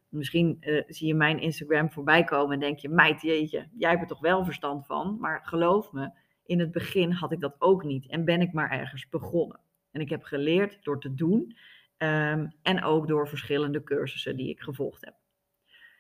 Misschien 0.08 0.56
uh, 0.60 0.82
zie 0.86 1.06
je 1.06 1.14
mijn 1.14 1.40
Instagram 1.40 1.90
voorbij 1.90 2.24
komen 2.24 2.54
en 2.54 2.60
denk 2.60 2.78
je, 2.78 2.88
meid, 2.88 3.22
jeetje, 3.22 3.68
jij 3.76 3.90
hebt 3.90 4.02
er 4.02 4.08
toch 4.08 4.20
wel 4.20 4.44
verstand 4.44 4.86
van. 4.86 5.16
Maar 5.20 5.40
geloof 5.44 5.92
me, 5.92 6.10
in 6.46 6.60
het 6.60 6.72
begin 6.72 7.10
had 7.10 7.32
ik 7.32 7.40
dat 7.40 7.54
ook 7.58 7.84
niet 7.84 8.08
en 8.08 8.24
ben 8.24 8.40
ik 8.40 8.52
maar 8.52 8.70
ergens 8.70 9.08
begonnen. 9.08 9.60
En 9.90 10.00
ik 10.00 10.08
heb 10.10 10.22
geleerd 10.22 10.84
door 10.84 11.00
te 11.00 11.14
doen 11.14 11.56
um, 11.98 12.52
en 12.62 12.82
ook 12.82 13.08
door 13.08 13.28
verschillende 13.28 13.82
cursussen 13.82 14.36
die 14.36 14.48
ik 14.48 14.60
gevolgd 14.60 15.04
heb. 15.04 15.14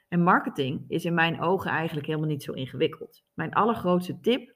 En 0.08 0.22
marketing 0.22 0.84
is 0.88 1.04
in 1.04 1.14
mijn 1.14 1.40
ogen 1.40 1.70
eigenlijk 1.70 2.06
helemaal 2.06 2.28
niet 2.28 2.42
zo 2.42 2.52
ingewikkeld. 2.52 3.24
Mijn 3.34 3.52
allergrootste 3.52 4.20
tip 4.20 4.54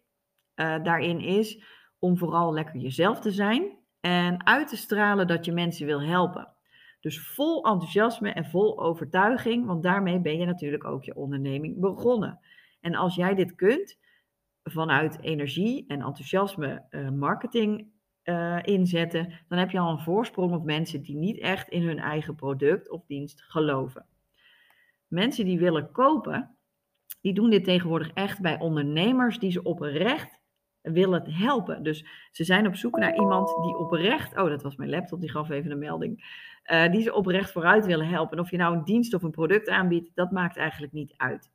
uh, 0.54 0.82
daarin 0.82 1.20
is 1.20 1.62
om 1.98 2.18
vooral 2.18 2.52
lekker 2.52 2.80
jezelf 2.80 3.20
te 3.20 3.30
zijn 3.30 3.78
en 4.00 4.46
uit 4.46 4.68
te 4.68 4.76
stralen 4.76 5.26
dat 5.26 5.44
je 5.44 5.52
mensen 5.52 5.86
wil 5.86 6.02
helpen. 6.02 6.48
Dus 7.00 7.20
vol 7.20 7.64
enthousiasme 7.64 8.30
en 8.30 8.44
vol 8.44 8.80
overtuiging, 8.80 9.66
want 9.66 9.82
daarmee 9.82 10.20
ben 10.20 10.38
je 10.38 10.46
natuurlijk 10.46 10.84
ook 10.84 11.04
je 11.04 11.14
onderneming 11.14 11.80
begonnen. 11.80 12.40
En 12.80 12.94
als 12.94 13.14
jij 13.14 13.34
dit 13.34 13.54
kunt, 13.54 13.98
vanuit 14.70 15.20
energie 15.20 15.84
en 15.86 16.02
enthousiasme 16.02 16.84
uh, 16.90 17.08
marketing 17.10 17.86
uh, 18.24 18.58
inzetten, 18.62 19.32
dan 19.48 19.58
heb 19.58 19.70
je 19.70 19.78
al 19.78 19.90
een 19.90 19.98
voorsprong 19.98 20.54
op 20.54 20.64
mensen 20.64 21.02
die 21.02 21.16
niet 21.16 21.38
echt 21.38 21.68
in 21.68 21.82
hun 21.82 21.98
eigen 21.98 22.34
product 22.34 22.90
of 22.90 23.04
dienst 23.06 23.42
geloven. 23.42 24.06
Mensen 25.06 25.44
die 25.44 25.58
willen 25.58 25.92
kopen, 25.92 26.56
die 27.20 27.34
doen 27.34 27.50
dit 27.50 27.64
tegenwoordig 27.64 28.10
echt 28.12 28.40
bij 28.40 28.58
ondernemers 28.58 29.38
die 29.38 29.50
ze 29.50 29.62
oprecht 29.62 30.38
willen 30.82 31.32
helpen. 31.32 31.82
Dus 31.82 32.06
ze 32.30 32.44
zijn 32.44 32.66
op 32.66 32.76
zoek 32.76 32.98
naar 32.98 33.14
iemand 33.14 33.48
die 33.62 33.76
oprecht, 33.76 34.36
oh 34.36 34.48
dat 34.48 34.62
was 34.62 34.76
mijn 34.76 34.90
laptop, 34.90 35.20
die 35.20 35.30
gaf 35.30 35.50
even 35.50 35.70
een 35.70 35.78
melding, 35.78 36.16
uh, 36.72 36.90
die 36.90 37.02
ze 37.02 37.14
oprecht 37.14 37.52
vooruit 37.52 37.86
willen 37.86 38.08
helpen. 38.08 38.36
En 38.36 38.42
of 38.42 38.50
je 38.50 38.56
nou 38.56 38.76
een 38.76 38.84
dienst 38.84 39.14
of 39.14 39.22
een 39.22 39.30
product 39.30 39.68
aanbiedt, 39.68 40.10
dat 40.14 40.30
maakt 40.30 40.56
eigenlijk 40.56 40.92
niet 40.92 41.14
uit. 41.16 41.50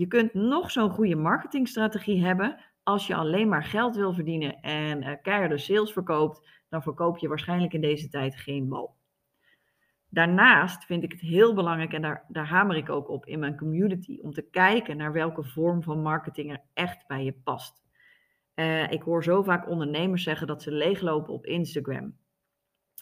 Je 0.00 0.06
kunt 0.06 0.34
nog 0.34 0.70
zo'n 0.70 0.90
goede 0.90 1.16
marketingstrategie 1.16 2.24
hebben. 2.24 2.64
Als 2.82 3.06
je 3.06 3.14
alleen 3.14 3.48
maar 3.48 3.64
geld 3.64 3.96
wil 3.96 4.12
verdienen 4.12 4.60
en 4.60 5.02
uh, 5.02 5.14
keiharde 5.22 5.58
sales 5.58 5.92
verkoopt, 5.92 6.48
dan 6.68 6.82
verkoop 6.82 7.18
je 7.18 7.28
waarschijnlijk 7.28 7.72
in 7.72 7.80
deze 7.80 8.08
tijd 8.08 8.36
geen 8.36 8.68
bal. 8.68 8.96
Daarnaast 10.08 10.84
vind 10.84 11.02
ik 11.02 11.12
het 11.12 11.20
heel 11.20 11.54
belangrijk, 11.54 11.92
en 11.92 12.02
daar, 12.02 12.24
daar 12.28 12.46
hamer 12.46 12.76
ik 12.76 12.88
ook 12.88 13.08
op 13.08 13.26
in 13.26 13.38
mijn 13.38 13.56
community, 13.56 14.18
om 14.22 14.32
te 14.32 14.42
kijken 14.50 14.96
naar 14.96 15.12
welke 15.12 15.44
vorm 15.44 15.82
van 15.82 16.02
marketing 16.02 16.50
er 16.50 16.62
echt 16.72 17.06
bij 17.06 17.24
je 17.24 17.32
past. 17.32 17.82
Uh, 18.54 18.90
ik 18.90 19.02
hoor 19.02 19.24
zo 19.24 19.42
vaak 19.42 19.68
ondernemers 19.68 20.22
zeggen 20.22 20.46
dat 20.46 20.62
ze 20.62 20.72
leeglopen 20.72 21.32
op 21.32 21.46
Instagram. 21.46 22.16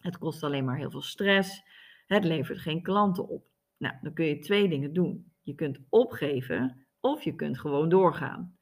Het 0.00 0.18
kost 0.18 0.42
alleen 0.42 0.64
maar 0.64 0.78
heel 0.78 0.90
veel 0.90 1.02
stress. 1.02 1.62
Het 2.06 2.24
levert 2.24 2.58
geen 2.58 2.82
klanten 2.82 3.28
op. 3.28 3.46
Nou, 3.76 3.94
dan 4.02 4.12
kun 4.12 4.24
je 4.24 4.38
twee 4.38 4.68
dingen 4.68 4.92
doen. 4.92 5.32
Je 5.42 5.54
kunt 5.54 5.80
opgeven 5.88 6.86
of 7.08 7.22
je 7.22 7.34
kunt 7.34 7.58
gewoon 7.58 7.88
doorgaan. 7.88 8.56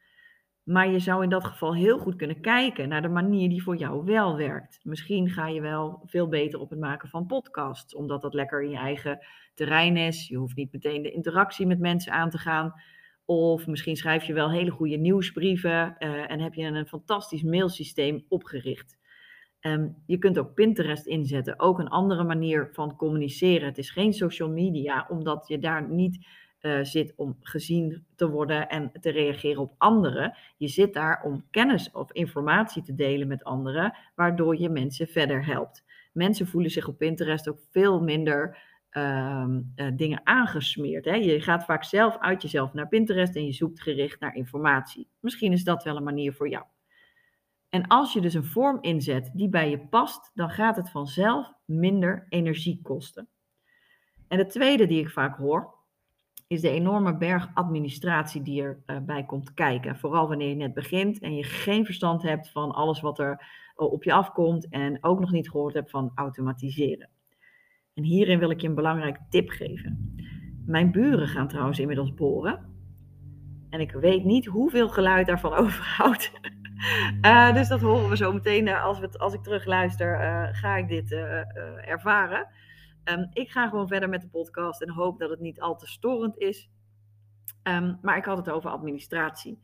Maar 0.62 0.90
je 0.90 0.98
zou 0.98 1.22
in 1.22 1.28
dat 1.28 1.44
geval 1.44 1.74
heel 1.74 1.98
goed 1.98 2.16
kunnen 2.16 2.40
kijken 2.40 2.88
naar 2.88 3.02
de 3.02 3.08
manier 3.08 3.48
die 3.48 3.62
voor 3.62 3.76
jou 3.76 4.04
wel 4.04 4.36
werkt. 4.36 4.80
Misschien 4.82 5.28
ga 5.28 5.48
je 5.48 5.60
wel 5.60 6.02
veel 6.04 6.28
beter 6.28 6.60
op 6.60 6.70
het 6.70 6.78
maken 6.78 7.08
van 7.08 7.26
podcasts, 7.26 7.94
omdat 7.94 8.22
dat 8.22 8.34
lekker 8.34 8.62
in 8.62 8.70
je 8.70 8.76
eigen 8.76 9.26
terrein 9.54 9.96
is. 9.96 10.28
Je 10.28 10.36
hoeft 10.36 10.56
niet 10.56 10.72
meteen 10.72 11.02
de 11.02 11.10
interactie 11.10 11.66
met 11.66 11.78
mensen 11.78 12.12
aan 12.12 12.30
te 12.30 12.38
gaan. 12.38 12.74
Of 13.24 13.66
misschien 13.66 13.96
schrijf 13.96 14.24
je 14.24 14.32
wel 14.32 14.50
hele 14.50 14.70
goede 14.70 14.96
nieuwsbrieven 14.96 15.96
uh, 15.98 16.30
en 16.30 16.40
heb 16.40 16.54
je 16.54 16.62
een 16.62 16.86
fantastisch 16.86 17.42
mailsysteem 17.42 18.24
opgericht. 18.28 18.98
Um, 19.60 20.02
je 20.06 20.18
kunt 20.18 20.38
ook 20.38 20.54
Pinterest 20.54 21.06
inzetten, 21.06 21.60
ook 21.60 21.78
een 21.78 21.88
andere 21.88 22.24
manier 22.24 22.68
van 22.72 22.96
communiceren. 22.96 23.66
Het 23.66 23.78
is 23.78 23.90
geen 23.90 24.12
social 24.12 24.50
media, 24.50 25.06
omdat 25.08 25.48
je 25.48 25.58
daar 25.58 25.88
niet 25.88 26.26
uh, 26.60 26.78
zit 26.82 27.12
om 27.16 27.36
gezien 27.40 28.06
te 28.14 28.28
worden 28.28 28.68
en 28.68 28.92
te 29.00 29.10
reageren 29.10 29.62
op 29.62 29.74
anderen. 29.78 30.36
Je 30.56 30.68
zit 30.68 30.94
daar 30.94 31.22
om 31.22 31.46
kennis 31.50 31.90
of 31.90 32.12
informatie 32.12 32.82
te 32.82 32.94
delen 32.94 33.28
met 33.28 33.44
anderen, 33.44 33.96
waardoor 34.14 34.60
je 34.60 34.68
mensen 34.68 35.06
verder 35.06 35.46
helpt. 35.46 35.84
Mensen 36.12 36.46
voelen 36.46 36.70
zich 36.70 36.88
op 36.88 36.98
Pinterest 36.98 37.48
ook 37.48 37.60
veel 37.70 38.00
minder 38.00 38.58
ehm, 38.90 39.60
eh, 39.74 39.86
dingen 39.94 40.20
aangesmeerd. 40.24 41.04
Hè? 41.04 41.14
Je 41.14 41.40
gaat 41.40 41.64
vaak 41.64 41.84
zelf 41.84 42.18
uit 42.18 42.42
jezelf 42.42 42.72
naar 42.72 42.88
Pinterest 42.88 43.36
en 43.36 43.44
je 43.44 43.52
zoekt 43.52 43.82
gericht 43.82 44.20
naar 44.20 44.34
informatie. 44.34 45.08
Misschien 45.20 45.52
is 45.52 45.64
dat 45.64 45.84
wel 45.84 45.96
een 45.96 46.02
manier 46.02 46.32
voor 46.32 46.48
jou. 46.48 46.64
En 47.68 47.86
als 47.86 48.12
je 48.12 48.20
dus 48.20 48.34
een 48.34 48.44
vorm 48.44 48.78
inzet 48.80 49.30
die 49.34 49.48
bij 49.48 49.70
je 49.70 49.86
past, 49.86 50.30
dan 50.34 50.50
gaat 50.50 50.76
het 50.76 50.90
vanzelf 50.90 51.52
minder 51.64 52.26
energie 52.28 52.80
kosten. 52.82 53.28
En 54.28 54.38
de 54.38 54.46
tweede 54.46 54.86
die 54.86 55.00
ik 55.00 55.10
vaak 55.10 55.36
hoor, 55.36 55.74
is 56.46 56.60
de 56.60 56.70
enorme 56.70 57.16
berg 57.16 57.50
administratie 57.54 58.42
die 58.42 58.76
erbij 58.86 59.20
uh, 59.20 59.26
komt 59.26 59.54
kijken. 59.54 59.96
Vooral 59.96 60.28
wanneer 60.28 60.48
je 60.48 60.54
net 60.54 60.74
begint 60.74 61.18
en 61.18 61.34
je 61.34 61.42
geen 61.42 61.84
verstand 61.84 62.22
hebt 62.22 62.50
van 62.50 62.72
alles 62.72 63.00
wat 63.00 63.18
er 63.18 63.30
uh, 63.76 63.92
op 63.92 64.04
je 64.04 64.12
afkomt 64.12 64.68
en 64.68 65.04
ook 65.04 65.20
nog 65.20 65.30
niet 65.30 65.50
gehoord 65.50 65.74
hebt 65.74 65.90
van 65.90 66.12
automatiseren. 66.14 67.08
En 67.94 68.02
hierin 68.02 68.38
wil 68.38 68.50
ik 68.50 68.60
je 68.60 68.68
een 68.68 68.74
belangrijke 68.74 69.26
tip 69.28 69.48
geven. 69.48 70.14
Mijn 70.66 70.90
buren 70.90 71.28
gaan 71.28 71.48
trouwens 71.48 71.78
inmiddels 71.78 72.14
boren. 72.14 72.74
En 73.70 73.80
ik 73.80 73.92
weet 73.92 74.24
niet 74.24 74.46
hoeveel 74.46 74.88
geluid 74.88 75.26
daarvan 75.26 75.54
overhoudt. 75.64 76.32
Uh, 77.22 77.54
dus 77.54 77.68
dat 77.68 77.80
horen 77.80 78.08
we 78.08 78.16
zo 78.16 78.32
meteen. 78.32 78.68
als, 78.68 78.98
we 78.98 79.18
als 79.18 79.34
ik 79.34 79.42
terugluister, 79.42 80.18
ga 80.54 80.76
ik 80.76 80.88
dit 80.88 81.12
ervaren. 81.84 82.48
Um, 83.10 83.28
ik 83.32 83.50
ga 83.50 83.68
gewoon 83.68 83.88
verder 83.88 84.08
met 84.08 84.20
de 84.20 84.28
podcast 84.28 84.82
en 84.82 84.90
hoop 84.90 85.18
dat 85.18 85.30
het 85.30 85.40
niet 85.40 85.60
al 85.60 85.76
te 85.76 85.86
storend 85.86 86.38
is. 86.38 86.70
Um, 87.62 87.98
maar 88.02 88.16
ik 88.16 88.24
had 88.24 88.36
het 88.36 88.50
over 88.50 88.70
administratie. 88.70 89.60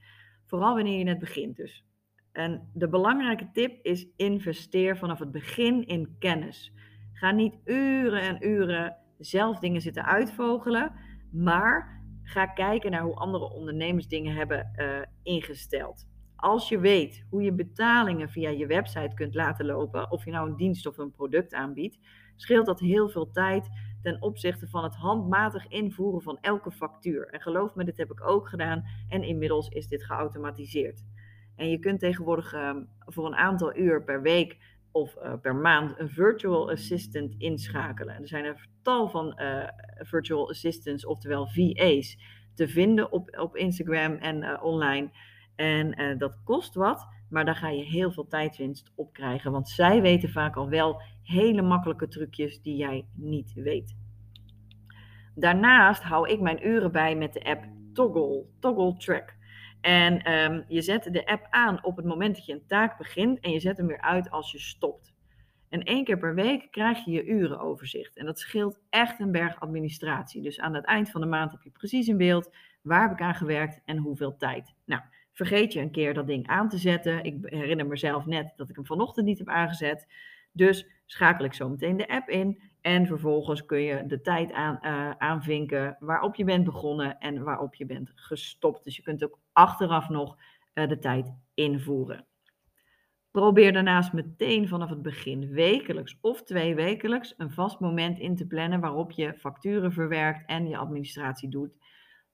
Vooral 0.47 0.75
wanneer 0.75 0.99
je 0.99 1.05
net 1.05 1.19
begint 1.19 1.57
dus. 1.57 1.85
En 2.33 2.71
de 2.75 2.89
belangrijke 2.89 3.51
tip 3.53 3.85
is 3.85 4.07
investeer 4.17 4.97
vanaf 4.97 5.19
het 5.19 5.31
begin 5.31 5.87
in 5.87 6.17
kennis. 6.19 6.73
Ga 7.13 7.31
niet 7.31 7.59
uren 7.65 8.21
en 8.21 8.49
uren 8.49 8.97
zelf 9.19 9.59
dingen 9.59 9.81
zitten 9.81 10.05
uitvogelen, 10.05 10.93
maar 11.31 12.03
ga 12.23 12.47
kijken 12.47 12.91
naar 12.91 13.03
hoe 13.03 13.15
andere 13.15 13.51
ondernemers 13.51 14.09
dingen 14.09 14.35
hebben 14.35 14.73
uh, 14.77 15.01
ingesteld. 15.23 16.09
Als 16.37 16.69
je 16.69 16.79
weet 16.79 17.27
hoe 17.31 17.43
je 17.43 17.53
betalingen 17.53 18.29
via 18.29 18.51
je 18.51 18.67
website 18.67 19.15
kunt 19.15 19.35
laten 19.35 19.67
lopen, 19.67 20.11
of 20.11 20.25
je 20.25 20.31
nou 20.31 20.51
een 20.51 20.57
dienst 20.57 20.87
of 20.87 20.99
een 20.99 21.11
product 21.11 21.55
aanbiedt, 21.55 21.99
scheelt 22.43 22.67
dat 22.67 22.81
heel 22.81 23.09
veel 23.09 23.31
tijd 23.31 23.69
ten 24.03 24.23
opzichte 24.23 24.69
van 24.69 24.85
het 24.85 24.95
handmatig 24.95 25.69
invoeren 25.69 26.23
van 26.23 26.39
elke 26.41 26.71
factuur. 26.73 27.27
En 27.27 27.41
geloof 27.41 27.75
me, 27.75 27.85
dit 27.85 27.97
heb 27.97 28.11
ik 28.11 28.27
ook 28.27 28.49
gedaan 28.49 28.85
en 29.09 29.23
inmiddels 29.23 29.69
is 29.69 29.89
dit 29.89 30.05
geautomatiseerd. 30.05 31.05
En 31.57 31.71
je 31.71 31.79
kunt 31.79 32.01
tegenwoordig 32.01 32.55
um, 32.55 32.89
voor 32.99 33.27
een 33.27 33.35
aantal 33.35 33.77
uur 33.77 34.05
per 34.05 34.23
week 34.23 34.59
of 34.91 35.17
uh, 35.17 35.33
per 35.43 35.55
maand 35.55 35.99
een 35.99 36.09
virtual 36.09 36.71
assistant 36.71 37.35
inschakelen. 37.39 38.21
Er 38.21 38.29
zijn 38.29 38.45
een 38.45 38.57
tal 38.83 39.09
van 39.09 39.41
uh, 39.41 39.69
virtual 39.99 40.49
assistants, 40.49 41.07
oftewel 41.07 41.47
VA's, 41.47 42.19
te 42.55 42.69
vinden 42.69 43.13
op, 43.13 43.37
op 43.39 43.57
Instagram 43.57 44.15
en 44.15 44.43
uh, 44.43 44.63
online. 44.63 45.11
En 45.57 46.19
dat 46.19 46.43
kost 46.45 46.75
wat, 46.75 47.07
maar 47.33 47.45
daar 47.45 47.57
ga 47.57 47.69
je 47.69 47.83
heel 47.83 48.12
veel 48.12 48.27
tijdwinst 48.27 48.93
op 48.95 49.12
krijgen. 49.12 49.53
Want 49.53 49.69
zij 49.69 50.01
weten 50.01 50.31
vaak 50.31 50.57
al 50.57 50.69
wel 50.69 51.03
hele 51.23 51.62
makkelijke 51.62 52.09
trucjes 52.09 52.62
die 52.62 52.77
jij 52.77 53.07
niet 53.15 53.53
weet. 53.53 53.97
Daarnaast 55.35 56.03
hou 56.03 56.29
ik 56.29 56.41
mijn 56.41 56.67
uren 56.67 56.93
bij 56.93 57.17
met 57.17 57.33
de 57.33 57.45
app 57.45 57.65
Toggle, 57.93 58.45
Toggle 58.61 58.97
Track. 58.97 59.35
En 59.81 60.33
um, 60.33 60.65
je 60.69 60.83
zet 60.83 61.09
de 61.12 61.27
app 61.27 61.47
aan 61.51 61.85
op 61.85 61.97
het 61.97 62.07
moment 62.07 62.37
dat 62.37 62.47
je 62.47 62.53
een 62.53 62.67
taak 62.67 62.99
begint 62.99 63.41
en 63.41 63.51
je 63.51 63.61
zet 63.61 63.77
hem 63.77 63.87
weer 63.87 64.01
uit 64.01 64.31
als 64.31 64.53
je 64.53 64.59
stopt. 64.59 65.15
En 65.69 65.83
één 65.83 66.05
keer 66.05 66.19
per 66.19 66.35
week 66.35 66.71
krijg 66.71 67.05
je 67.05 67.11
je 67.11 67.25
urenoverzicht. 67.25 68.17
En 68.17 68.27
dat 68.27 68.39
scheelt 68.39 68.81
echt 68.91 69.21
een 69.21 69.33
berg 69.33 69.61
administratie. 69.61 70.43
Dus 70.43 70.61
aan 70.61 70.75
het 70.75 70.85
eind 70.85 71.11
van 71.11 71.21
de 71.21 71.27
maand 71.27 71.53
heb 71.53 71.62
je 71.62 71.71
precies 71.71 72.09
in 72.09 72.17
beeld 72.17 72.51
waar 72.83 73.03
heb 73.03 73.12
ik 73.12 73.21
aan 73.21 73.35
gewerkt 73.35 73.81
en 73.85 73.97
hoeveel 73.97 74.37
tijd. 74.37 74.75
Nou, 74.85 75.03
vergeet 75.33 75.73
je 75.73 75.81
een 75.81 75.91
keer 75.91 76.15
dat 76.15 76.27
ding 76.27 76.47
aan 76.47 76.69
te 76.69 76.79
zetten. 76.79 77.25
Ik 77.25 77.37
herinner 77.41 77.87
mezelf 77.87 78.27
net 78.27 78.53
dat 78.57 78.69
ik 78.69 78.75
hem 78.75 78.87
vanochtend 78.87 79.27
niet 79.27 79.39
heb 79.39 79.49
aangezet. 79.49 80.07
Dus 80.53 80.87
schakel 81.07 81.45
ik 81.45 81.55
zo 81.55 81.69
meteen 81.69 81.97
de 81.97 82.09
app 82.09 82.29
in 82.29 82.62
en 82.81 83.07
vervolgens 83.07 83.65
kun 83.65 83.81
je 83.81 84.07
de 84.07 84.21
tijd 84.21 84.53
aan, 84.53 84.79
uh, 84.83 85.11
aanvinken 85.11 85.97
waarop 86.01 86.35
je 86.35 86.45
bent 86.45 86.65
begonnen 86.65 87.19
en 87.19 87.43
waarop 87.43 87.75
je 87.75 87.87
bent 87.87 88.12
gestopt. 88.15 88.85
Dus 88.85 88.97
je 88.97 89.03
kunt 89.03 89.25
ook 89.25 89.39
achteraf 89.53 90.09
nog 90.09 90.37
uh, 90.75 90.89
de 90.89 90.99
tijd 90.99 91.33
invoeren. 91.55 92.27
Probeer 93.31 93.73
daarnaast 93.73 94.12
meteen 94.12 94.69
vanaf 94.69 94.91
het 94.91 95.03
begin 95.03 95.53
wekelijks 95.53 96.19
of 96.21 96.43
twee 96.43 96.75
wekelijks 96.75 97.35
een 97.37 97.51
vast 97.51 97.81
moment 97.81 98.19
in 98.19 98.37
te 98.37 98.47
plannen 98.47 98.81
waarop 98.81 99.11
je 99.11 99.35
facturen 99.35 99.93
verwerkt 99.93 100.47
en 100.47 100.69
je 100.69 100.77
administratie 100.77 101.49
doet. 101.49 101.77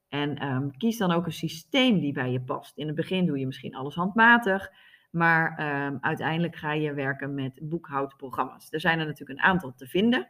En 0.09 0.47
um, 0.47 0.77
kies 0.77 0.99
dan 0.99 1.11
ook 1.11 1.27
een 1.27 1.33
systeem 1.33 2.01
die 2.01 2.13
bij 2.13 2.31
je 2.31 2.41
past. 2.41 2.77
In 2.77 2.87
het 2.87 2.97
begin 2.97 3.27
doe 3.27 3.39
je 3.39 3.47
misschien 3.47 3.75
alles 3.75 3.95
handmatig. 3.95 4.71
Maar 5.11 5.61
um, 5.87 5.99
uiteindelijk 6.01 6.57
ga 6.57 6.73
je 6.73 6.95
werken 6.95 7.35
met 7.35 7.59
boekhoudprogramma's. 7.63 8.73
Er 8.73 8.81
zijn 8.81 8.99
er 8.99 9.07
natuurlijk 9.07 9.39
een 9.39 9.45
aantal 9.45 9.75
te 9.75 9.87
vinden. 9.87 10.29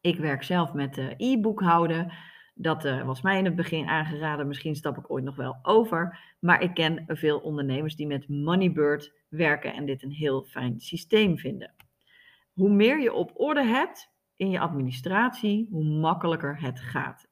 Ik 0.00 0.18
werk 0.18 0.42
zelf 0.42 0.72
met 0.72 0.98
uh, 0.98 1.10
e-boekhouden. 1.16 2.12
Dat 2.54 2.84
uh, 2.84 3.04
was 3.04 3.22
mij 3.22 3.38
in 3.38 3.44
het 3.44 3.56
begin 3.56 3.86
aangeraden. 3.86 4.46
Misschien 4.46 4.76
stap 4.76 4.98
ik 4.98 5.10
ooit 5.10 5.24
nog 5.24 5.36
wel 5.36 5.58
over. 5.62 6.18
Maar 6.38 6.62
ik 6.62 6.74
ken 6.74 7.04
veel 7.06 7.38
ondernemers 7.38 7.96
die 7.96 8.06
met 8.06 8.28
Moneybird 8.28 9.12
werken 9.28 9.74
en 9.74 9.86
dit 9.86 10.02
een 10.02 10.12
heel 10.12 10.42
fijn 10.42 10.80
systeem 10.80 11.38
vinden. 11.38 11.74
Hoe 12.52 12.70
meer 12.70 13.00
je 13.00 13.12
op 13.12 13.32
orde 13.34 13.64
hebt 13.64 14.10
in 14.36 14.50
je 14.50 14.58
administratie, 14.58 15.68
hoe 15.70 15.84
makkelijker 15.84 16.60
het 16.60 16.80
gaat. 16.80 17.27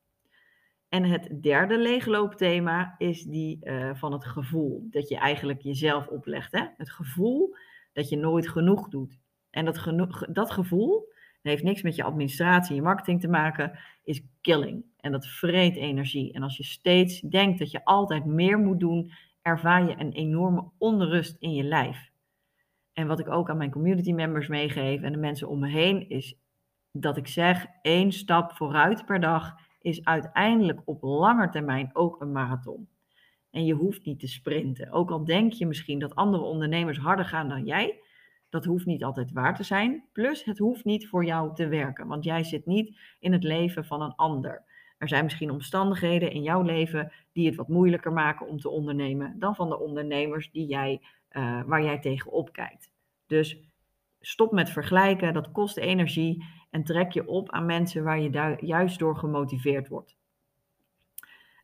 En 0.97 1.05
het 1.05 1.43
derde 1.43 1.79
leegloopthema 1.79 2.95
is 2.99 3.23
die 3.23 3.59
uh, 3.63 3.95
van 3.95 4.13
het 4.13 4.25
gevoel. 4.25 4.87
Dat 4.91 5.09
je 5.09 5.17
eigenlijk 5.17 5.63
jezelf 5.63 6.07
oplegt. 6.07 6.53
Hè? 6.53 6.65
Het 6.77 6.91
gevoel 6.91 7.57
dat 7.93 8.09
je 8.09 8.17
nooit 8.17 8.49
genoeg 8.49 8.89
doet. 8.89 9.19
En 9.51 9.65
dat, 9.65 10.27
dat 10.31 10.51
gevoel, 10.51 11.13
heeft 11.43 11.63
niks 11.63 11.83
met 11.83 11.97
je 11.97 12.03
administratie 12.03 12.75
je 12.75 12.83
marketing 12.83 13.21
te 13.21 13.29
maken, 13.29 13.79
is 14.05 14.23
killing. 14.41 14.85
En 15.01 15.13
dat 15.13 15.27
vreet 15.27 15.77
energie. 15.77 16.33
En 16.33 16.43
als 16.43 16.57
je 16.57 16.65
steeds 16.65 17.21
denkt 17.21 17.59
dat 17.59 17.71
je 17.71 17.85
altijd 17.85 18.25
meer 18.25 18.59
moet 18.59 18.81
doen, 18.81 19.13
ervaar 19.43 19.89
je 19.89 19.95
een 19.99 20.13
enorme 20.13 20.65
onrust 20.79 21.37
in 21.39 21.53
je 21.53 21.63
lijf. 21.63 22.11
En 22.93 23.07
wat 23.07 23.21
ik 23.21 23.29
ook 23.29 23.51
aan 23.51 23.57
mijn 23.57 23.71
community 23.71 24.13
members 24.13 24.49
meegeef 24.49 25.03
en 25.03 25.13
de 25.13 25.19
mensen 25.19 25.49
om 25.49 25.59
me 25.59 25.69
heen, 25.69 26.09
is 26.09 26.39
dat 26.93 27.17
ik 27.17 27.27
zeg 27.27 27.67
één 27.83 28.13
stap 28.13 28.53
vooruit 28.53 29.05
per 29.05 29.21
dag 29.21 29.65
is 29.87 30.05
uiteindelijk 30.05 30.81
op 30.85 31.03
lange 31.03 31.49
termijn 31.49 31.91
ook 31.93 32.21
een 32.21 32.33
marathon. 32.33 32.89
En 33.51 33.65
je 33.65 33.75
hoeft 33.75 34.05
niet 34.05 34.21
te 34.21 34.27
sprinten. 34.27 34.93
Ook 34.93 35.11
al 35.11 35.25
denk 35.25 35.53
je 35.53 35.67
misschien 35.67 35.99
dat 35.99 36.15
andere 36.15 36.43
ondernemers 36.43 36.99
harder 36.99 37.25
gaan 37.25 37.49
dan 37.49 37.65
jij, 37.65 38.01
dat 38.49 38.65
hoeft 38.65 38.87
niet 38.87 39.05
altijd 39.05 39.33
waar 39.33 39.57
te 39.57 39.63
zijn. 39.63 40.05
Plus, 40.13 40.45
het 40.45 40.59
hoeft 40.59 40.85
niet 40.85 41.09
voor 41.09 41.25
jou 41.25 41.55
te 41.55 41.69
werken, 41.69 42.07
want 42.07 42.25
jij 42.25 42.45
zit 42.45 42.67
niet 42.67 42.99
in 43.21 43.33
het 43.33 43.43
leven 43.43 43.85
van 43.85 44.03
een 44.03 44.15
ander. 44.15 44.65
Er 44.99 45.09
zijn 45.09 45.25
misschien 45.25 45.51
omstandigheden 45.51 46.31
in 46.31 46.43
jouw 46.43 46.63
leven 46.63 47.13
die 47.33 47.47
het 47.47 47.57
wat 47.57 47.69
moeilijker 47.69 48.13
maken 48.13 48.49
om 48.49 48.59
te 48.59 48.69
ondernemen 48.69 49.39
dan 49.39 49.55
van 49.55 49.69
de 49.69 49.79
ondernemers 49.79 50.51
die 50.51 50.67
jij, 50.67 51.01
uh, 51.31 51.63
waar 51.67 51.83
jij 51.83 51.99
tegenop 51.99 52.53
kijkt. 52.53 52.91
Dus 53.27 53.59
stop 54.21 54.53
met 54.53 54.71
vergelijken, 54.71 55.35
dat 55.35 55.53
kost 55.53 55.77
energie 55.77 56.45
en 56.77 56.85
trek 56.85 57.13
je 57.13 57.27
op 57.27 57.51
aan 57.51 57.67
mensen 57.67 58.05
waar 58.05 58.21
je 58.21 58.57
juist 58.61 58.99
door 58.99 59.17
gemotiveerd 59.17 59.89
wordt. 59.89 60.17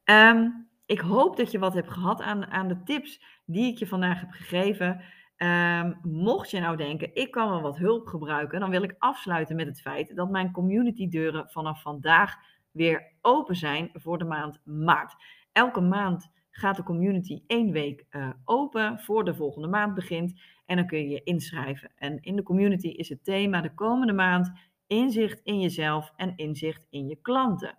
Um, 0.05 0.69
ik 0.87 1.01
hoop 1.01 1.37
dat 1.37 1.51
je 1.51 1.59
wat 1.59 1.75
hebt 1.75 1.91
gehad 1.91 2.21
aan, 2.21 2.47
aan 2.47 2.69
de 2.69 2.83
tips 2.83 3.23
die 3.47 3.73
ik 3.73 3.79
je 3.79 3.87
vandaag 3.87 4.21
heb 4.21 4.31
gegeven. 4.31 5.01
Um, 5.37 5.99
mocht 6.03 6.51
je 6.51 6.61
nou 6.61 6.77
denken, 6.77 7.15
ik 7.15 7.31
kan 7.31 7.49
wel 7.49 7.61
wat 7.61 7.77
hulp 7.77 8.07
gebruiken, 8.07 8.61
dan 8.61 8.71
wil 8.71 8.83
ik 8.83 8.95
afsluiten 8.99 9.57
met 9.57 9.67
het 9.67 9.81
feit 9.81 10.17
dat 10.17 10.31
mijn 10.31 10.53
community 10.53 11.09
deuren 11.09 11.51
vanaf 11.51 11.83
vandaag 11.83 12.37
weer 12.71 13.13
open 13.21 13.57
zijn 13.57 13.91
voor 13.93 14.19
de 14.19 14.25
maand 14.25 14.61
maart. 14.65 15.15
Elke 15.53 15.81
maand 15.81 16.31
gaat 16.51 16.77
de 16.77 16.83
community 16.83 17.43
één 17.47 17.73
week 17.73 18.05
uh, 18.11 18.29
open 18.45 19.01
voor 19.01 19.25
de 19.25 19.35
volgende 19.35 19.69
maand 19.69 19.95
begint. 19.95 20.41
En 20.67 20.77
dan 20.77 20.87
kun 20.87 20.99
je 20.99 21.09
je 21.09 21.23
inschrijven. 21.23 21.93
En 21.97 22.23
in 22.23 22.37
de 22.37 22.43
community 22.43 22.89
is 22.89 23.09
het 23.09 23.25
thema 23.25 23.61
de 23.61 23.75
komende 23.75 24.13
maand 24.13 24.53
inzicht 24.93 25.41
in 25.43 25.61
jezelf 25.61 26.13
en 26.17 26.33
inzicht 26.37 26.87
in 26.91 27.07
je 27.07 27.17
klanten. 27.23 27.79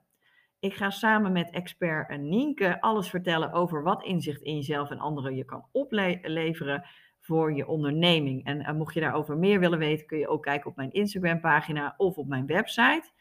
Ik 0.60 0.74
ga 0.74 0.90
samen 0.90 1.32
met 1.32 1.50
expert 1.50 2.18
Nienke 2.18 2.82
alles 2.82 3.10
vertellen 3.10 3.52
over 3.52 3.84
wat 3.84 4.04
inzicht 4.04 4.42
in 4.42 4.56
jezelf 4.56 4.90
en 4.90 5.00
anderen 5.00 5.36
je 5.36 5.44
kan 5.44 5.66
opleveren 5.72 6.84
voor 7.20 7.54
je 7.54 7.68
onderneming. 7.68 8.46
En 8.46 8.60
uh, 8.60 8.72
mocht 8.72 8.94
je 8.94 9.00
daarover 9.00 9.38
meer 9.38 9.60
willen 9.60 9.80
weten, 9.80 10.06
kun 10.06 10.18
je 10.18 10.28
ook 10.28 10.44
kijken 10.44 10.70
op 10.70 10.76
mijn 10.76 10.92
Instagram 10.92 11.40
pagina 11.40 11.94
of 11.98 12.18
op 12.18 12.28
mijn 12.28 12.46
website. 12.46 13.12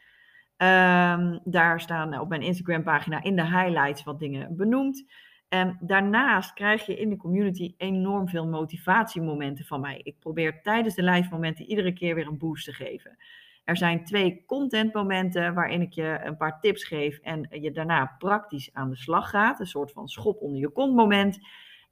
Um, 0.57 1.39
daar 1.43 1.81
staan 1.81 2.19
op 2.19 2.29
mijn 2.29 2.41
Instagram 2.41 2.83
pagina 2.83 3.23
in 3.23 3.35
de 3.35 3.45
highlights 3.45 4.03
wat 4.03 4.19
dingen 4.19 4.55
benoemd. 4.55 5.05
En 5.49 5.77
daarnaast 5.81 6.53
krijg 6.53 6.85
je 6.85 6.97
in 6.97 7.09
de 7.09 7.17
community 7.17 7.73
enorm 7.77 8.27
veel 8.27 8.47
motivatiemomenten 8.47 9.65
van 9.65 9.81
mij. 9.81 9.99
Ik 10.03 10.19
probeer 10.19 10.61
tijdens 10.61 10.95
de 10.95 11.03
live 11.03 11.29
momenten 11.31 11.65
iedere 11.65 11.93
keer 11.93 12.15
weer 12.15 12.27
een 12.27 12.37
boost 12.37 12.65
te 12.65 12.73
geven. 12.73 13.17
Er 13.63 13.77
zijn 13.77 14.05
twee 14.05 14.43
contentmomenten 14.45 15.53
waarin 15.53 15.81
ik 15.81 15.93
je 15.93 16.19
een 16.23 16.37
paar 16.37 16.59
tips 16.59 16.83
geef 16.83 17.19
en 17.19 17.47
je 17.49 17.71
daarna 17.71 18.15
praktisch 18.17 18.69
aan 18.73 18.89
de 18.89 18.95
slag 18.95 19.29
gaat. 19.29 19.59
Een 19.59 19.65
soort 19.65 19.91
van 19.91 20.07
schop 20.07 20.41
onder 20.41 20.59
je 20.59 20.69
kont 20.69 20.95
moment. 20.95 21.39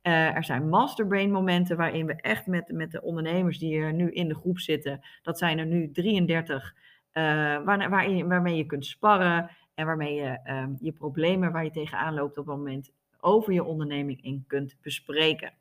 Uh, 0.03 0.35
er 0.35 0.43
zijn 0.43 0.69
masterbrain 0.69 1.31
momenten 1.31 1.77
waarin 1.77 2.05
we 2.05 2.15
echt 2.15 2.47
met, 2.47 2.71
met 2.71 2.91
de 2.91 3.01
ondernemers 3.01 3.57
die 3.57 3.77
er 3.77 3.93
nu 3.93 4.11
in 4.11 4.27
de 4.27 4.35
groep 4.35 4.59
zitten, 4.59 4.99
dat 5.21 5.37
zijn 5.37 5.57
er 5.59 5.65
nu 5.65 5.91
33, 5.91 6.75
uh, 7.13 7.23
waar, 7.63 7.89
waarin, 7.89 8.27
waarmee 8.27 8.55
je 8.55 8.65
kunt 8.65 8.85
sparren 8.85 9.49
en 9.73 9.85
waarmee 9.85 10.15
je 10.15 10.39
uh, 10.45 10.65
je 10.79 10.91
problemen 10.91 11.51
waar 11.51 11.63
je 11.63 11.71
tegenaan 11.71 12.13
loopt 12.13 12.37
op 12.37 12.47
het 12.47 12.55
moment 12.55 12.91
over 13.19 13.53
je 13.53 13.63
onderneming 13.63 14.23
in 14.23 14.43
kunt 14.47 14.77
bespreken. 14.81 15.53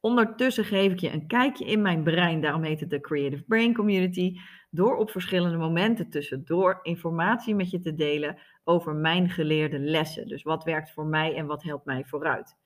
Ondertussen 0.00 0.64
geef 0.64 0.92
ik 0.92 0.98
je 0.98 1.12
een 1.12 1.26
kijkje 1.26 1.64
in 1.64 1.82
mijn 1.82 2.02
brein, 2.02 2.40
daarom 2.40 2.62
heet 2.62 2.80
het 2.80 2.90
de 2.90 3.00
Creative 3.00 3.42
Brain 3.42 3.74
Community, 3.74 4.36
door 4.70 4.96
op 4.96 5.10
verschillende 5.10 5.56
momenten 5.56 6.10
tussendoor 6.10 6.78
informatie 6.82 7.54
met 7.54 7.70
je 7.70 7.80
te 7.80 7.94
delen 7.94 8.38
over 8.64 8.94
mijn 8.94 9.30
geleerde 9.30 9.78
lessen. 9.78 10.26
Dus 10.26 10.42
wat 10.42 10.64
werkt 10.64 10.92
voor 10.92 11.06
mij 11.06 11.34
en 11.34 11.46
wat 11.46 11.62
helpt 11.62 11.84
mij 11.84 12.04
vooruit. 12.04 12.56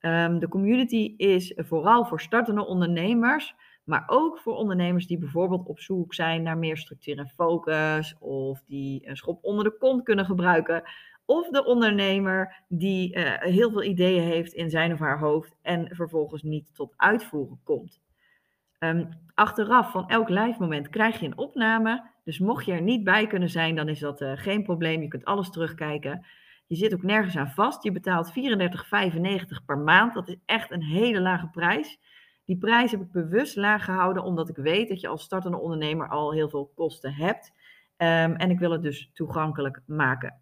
Um, 0.00 0.38
de 0.38 0.48
community 0.48 1.14
is 1.16 1.52
vooral 1.56 2.04
voor 2.04 2.20
startende 2.20 2.66
ondernemers, 2.66 3.54
maar 3.84 4.04
ook 4.06 4.38
voor 4.38 4.54
ondernemers 4.54 5.06
die 5.06 5.18
bijvoorbeeld 5.18 5.66
op 5.66 5.80
zoek 5.80 6.14
zijn 6.14 6.42
naar 6.42 6.58
meer 6.58 6.76
structuur 6.76 7.18
en 7.18 7.28
focus, 7.28 8.16
of 8.18 8.62
die 8.66 9.08
een 9.08 9.16
schop 9.16 9.44
onder 9.44 9.64
de 9.64 9.76
kont 9.78 10.02
kunnen 10.02 10.24
gebruiken, 10.24 10.82
of 11.30 11.48
de 11.48 11.64
ondernemer 11.64 12.62
die 12.68 13.16
uh, 13.16 13.32
heel 13.38 13.70
veel 13.70 13.82
ideeën 13.82 14.22
heeft 14.22 14.52
in 14.52 14.70
zijn 14.70 14.92
of 14.92 14.98
haar 14.98 15.18
hoofd 15.18 15.56
en 15.62 15.88
vervolgens 15.94 16.42
niet 16.42 16.74
tot 16.74 16.94
uitvoeren 16.96 17.60
komt. 17.64 18.00
Um, 18.78 19.08
achteraf 19.34 19.90
van 19.90 20.08
elk 20.08 20.28
live 20.28 20.56
moment 20.58 20.88
krijg 20.88 21.20
je 21.20 21.26
een 21.26 21.38
opname. 21.38 22.10
Dus 22.24 22.38
mocht 22.38 22.64
je 22.64 22.72
er 22.72 22.82
niet 22.82 23.04
bij 23.04 23.26
kunnen 23.26 23.48
zijn, 23.48 23.76
dan 23.76 23.88
is 23.88 23.98
dat 23.98 24.20
uh, 24.20 24.32
geen 24.34 24.62
probleem. 24.62 25.02
Je 25.02 25.08
kunt 25.08 25.24
alles 25.24 25.50
terugkijken. 25.50 26.26
Je 26.66 26.76
zit 26.76 26.94
ook 26.94 27.02
nergens 27.02 27.36
aan 27.36 27.50
vast. 27.50 27.82
Je 27.82 27.92
betaalt 27.92 28.32
34,95 28.32 29.64
per 29.66 29.78
maand. 29.78 30.14
Dat 30.14 30.28
is 30.28 30.36
echt 30.46 30.70
een 30.70 30.84
hele 30.84 31.20
lage 31.20 31.48
prijs. 31.48 31.98
Die 32.44 32.58
prijs 32.58 32.90
heb 32.90 33.00
ik 33.00 33.12
bewust 33.12 33.56
laag 33.56 33.84
gehouden, 33.84 34.22
omdat 34.22 34.48
ik 34.48 34.56
weet 34.56 34.88
dat 34.88 35.00
je 35.00 35.08
als 35.08 35.22
startende 35.22 35.58
ondernemer 35.58 36.08
al 36.08 36.32
heel 36.32 36.48
veel 36.48 36.72
kosten 36.74 37.14
hebt. 37.14 37.52
Um, 37.96 38.36
en 38.36 38.50
ik 38.50 38.58
wil 38.58 38.70
het 38.70 38.82
dus 38.82 39.10
toegankelijk 39.12 39.80
maken. 39.86 40.40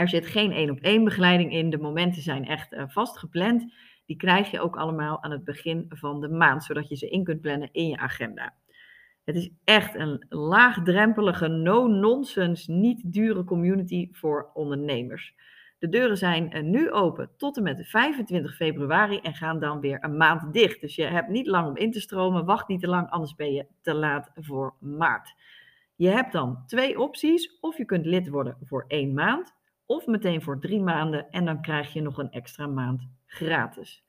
Er 0.00 0.08
zit 0.08 0.26
geen 0.26 0.52
één 0.52 0.70
op 0.70 0.78
één 0.80 1.04
begeleiding 1.04 1.52
in. 1.52 1.70
De 1.70 1.78
momenten 1.78 2.22
zijn 2.22 2.46
echt 2.46 2.72
uh, 2.72 2.82
vast 2.88 3.18
gepland. 3.18 3.72
Die 4.06 4.16
krijg 4.16 4.50
je 4.50 4.60
ook 4.60 4.76
allemaal 4.76 5.22
aan 5.22 5.30
het 5.30 5.44
begin 5.44 5.84
van 5.88 6.20
de 6.20 6.28
maand, 6.28 6.64
zodat 6.64 6.88
je 6.88 6.96
ze 6.96 7.08
in 7.08 7.24
kunt 7.24 7.40
plannen 7.40 7.68
in 7.72 7.88
je 7.88 7.96
agenda. 7.96 8.54
Het 9.24 9.36
is 9.36 9.50
echt 9.64 9.94
een 9.94 10.26
laagdrempelige, 10.28 11.48
no-nonsense, 11.48 12.72
niet 12.72 13.12
dure 13.12 13.44
community 13.44 14.08
voor 14.12 14.50
ondernemers. 14.54 15.34
De 15.78 15.88
deuren 15.88 16.16
zijn 16.16 16.52
eh, 16.52 16.62
nu 16.62 16.90
open 16.90 17.30
tot 17.36 17.56
en 17.56 17.62
met 17.62 17.88
25 17.88 18.56
februari 18.56 19.18
en 19.18 19.34
gaan 19.34 19.60
dan 19.60 19.80
weer 19.80 20.04
een 20.04 20.16
maand 20.16 20.52
dicht. 20.52 20.80
Dus 20.80 20.94
je 20.94 21.04
hebt 21.04 21.28
niet 21.28 21.46
lang 21.46 21.68
om 21.68 21.76
in 21.76 21.90
te 21.90 22.00
stromen. 22.00 22.44
Wacht 22.44 22.68
niet 22.68 22.80
te 22.80 22.88
lang, 22.88 23.10
anders 23.10 23.34
ben 23.34 23.52
je 23.52 23.66
te 23.80 23.94
laat 23.94 24.30
voor 24.34 24.74
maart. 24.78 25.34
Je 25.96 26.08
hebt 26.08 26.32
dan 26.32 26.62
twee 26.66 26.98
opties. 26.98 27.58
Of 27.60 27.76
je 27.76 27.84
kunt 27.84 28.06
lid 28.06 28.28
worden 28.28 28.56
voor 28.64 28.84
één 28.88 29.14
maand, 29.14 29.58
of 29.90 30.06
meteen 30.06 30.42
voor 30.42 30.60
drie 30.60 30.80
maanden 30.80 31.30
en 31.30 31.44
dan 31.44 31.62
krijg 31.62 31.92
je 31.92 32.00
nog 32.00 32.18
een 32.18 32.30
extra 32.30 32.66
maand 32.66 33.08
gratis. 33.26 34.04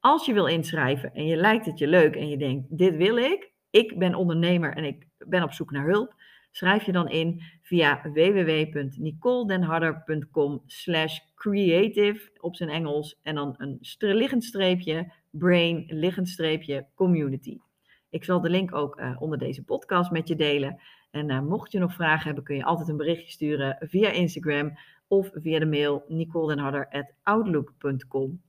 Als 0.00 0.26
je 0.26 0.32
wil 0.32 0.46
inschrijven 0.46 1.14
en 1.14 1.26
je 1.26 1.36
lijkt 1.36 1.66
het 1.66 1.78
je 1.78 1.86
leuk 1.86 2.16
en 2.16 2.28
je 2.28 2.36
denkt: 2.36 2.78
dit 2.78 2.96
wil 2.96 3.16
ik, 3.16 3.52
ik 3.70 3.98
ben 3.98 4.14
ondernemer 4.14 4.74
en 4.74 4.84
ik 4.84 5.06
ben 5.18 5.42
op 5.42 5.52
zoek 5.52 5.70
naar 5.70 5.86
hulp, 5.86 6.14
schrijf 6.50 6.84
je 6.84 6.92
dan 6.92 7.08
in 7.08 7.42
via 7.62 8.00
www.nicoledenharder.com 8.02 10.62
slash 10.66 11.18
creative 11.34 12.30
op 12.40 12.56
zijn 12.56 12.70
Engels 12.70 13.20
en 13.22 13.34
dan 13.34 13.54
een 13.56 13.78
liggend 13.98 14.44
streepje 14.44 15.12
brain 15.30 15.84
liggend 15.88 16.28
streepje 16.28 16.86
community. 16.94 17.58
Ik 18.10 18.24
zal 18.24 18.40
de 18.40 18.50
link 18.50 18.74
ook 18.74 19.00
uh, 19.00 19.16
onder 19.18 19.38
deze 19.38 19.64
podcast 19.64 20.10
met 20.10 20.28
je 20.28 20.36
delen. 20.36 20.80
En 21.10 21.30
uh, 21.30 21.40
mocht 21.40 21.72
je 21.72 21.78
nog 21.78 21.94
vragen 21.94 22.26
hebben, 22.26 22.44
kun 22.44 22.56
je 22.56 22.64
altijd 22.64 22.88
een 22.88 22.96
berichtje 22.96 23.30
sturen 23.30 23.76
via 23.80 24.10
Instagram 24.10 24.76
of 25.08 25.30
via 25.32 25.58
de 25.58 25.66
mail 25.66 26.04
nicoledenharder.outlook.com. 26.08 28.42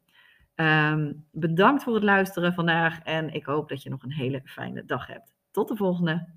Um, 0.56 1.26
bedankt 1.32 1.84
voor 1.84 1.94
het 1.94 2.04
luisteren 2.04 2.54
vandaag 2.54 3.04
en 3.04 3.34
ik 3.34 3.46
hoop 3.46 3.70
dat 3.70 3.84
je 3.84 3.90
nog 3.90 4.04
een 4.04 4.14
hele 4.14 4.42
fijne 4.46 4.86
dag 4.86 5.08
hebt. 5.08 5.36
Tot 5.52 5.68
de 5.68 5.76
volgende! 5.76 6.37